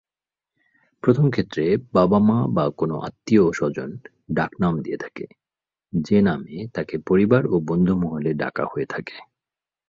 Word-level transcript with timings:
প্রথম 1.03 1.25
ক্ষেত্রে 1.29 1.63
বাবা-মা 1.93 2.37
বা 2.47 2.65
কোন 2.77 2.91
আত্মীয় 3.01 3.45
স্বজন 3.53 3.89
ডাকনাম 4.33 4.73
দিয়ে 4.81 4.97
থাকে, 4.97 5.25
যে 5.93 6.17
নামে 6.21 6.55
তাকে 6.73 6.95
পরিবার 7.07 7.43
ও 7.45 7.55
বন্ধু 7.59 7.93
মহলে 7.95 8.31
ডাকা 8.33 8.63
হয়ে 8.65 8.85
থাকে। 8.85 9.17